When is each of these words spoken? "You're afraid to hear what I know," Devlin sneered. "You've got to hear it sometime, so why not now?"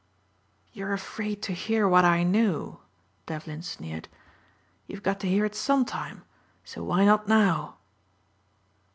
"You're 0.73 0.93
afraid 0.93 1.43
to 1.43 1.51
hear 1.53 1.87
what 1.87 2.03
I 2.03 2.23
know," 2.23 2.79
Devlin 3.27 3.61
sneered. 3.61 4.07
"You've 4.87 5.03
got 5.03 5.19
to 5.19 5.29
hear 5.29 5.45
it 5.45 5.53
sometime, 5.53 6.23
so 6.63 6.83
why 6.83 7.05
not 7.05 7.27
now?" 7.27 7.77